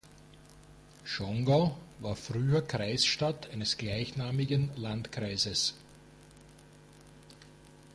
Schongau 1.03 1.77
war 1.99 2.15
früher 2.15 2.63
Kreisstadt 2.63 3.51
eines 3.51 3.77
gleichnamigen 3.77 4.71
Landkreises. 4.75 5.75